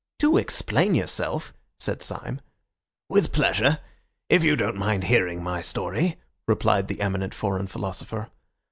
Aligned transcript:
"Do 0.17 0.35
explain 0.37 0.95
yourself," 0.95 1.53
said 1.77 2.01
Syme. 2.01 2.41
"With 3.07 3.31
pleasure, 3.31 3.77
if 4.29 4.43
you 4.43 4.55
don't 4.55 4.75
mind 4.75 5.03
hearing 5.03 5.43
my 5.43 5.61
story," 5.61 6.17
replied 6.47 6.87
the 6.87 7.01
eminent 7.01 7.35
foreign 7.35 7.67
philosopher. 7.67 8.31